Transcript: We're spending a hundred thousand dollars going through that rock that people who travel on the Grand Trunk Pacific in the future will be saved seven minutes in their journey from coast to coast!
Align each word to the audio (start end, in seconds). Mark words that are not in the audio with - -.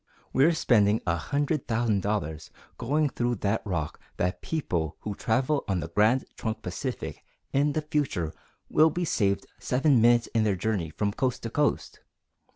We're 0.33 0.53
spending 0.55 0.99
a 1.05 1.15
hundred 1.15 1.67
thousand 1.67 2.01
dollars 2.01 2.49
going 2.79 3.09
through 3.09 3.35
that 3.45 3.61
rock 3.63 3.99
that 4.17 4.41
people 4.41 4.97
who 5.01 5.13
travel 5.13 5.63
on 5.67 5.79
the 5.79 5.89
Grand 5.89 6.25
Trunk 6.35 6.63
Pacific 6.63 7.23
in 7.53 7.73
the 7.73 7.83
future 7.83 8.33
will 8.67 8.89
be 8.89 9.05
saved 9.05 9.45
seven 9.59 10.01
minutes 10.01 10.25
in 10.33 10.43
their 10.43 10.55
journey 10.55 10.89
from 10.89 11.13
coast 11.13 11.43
to 11.43 11.51
coast! 11.51 11.99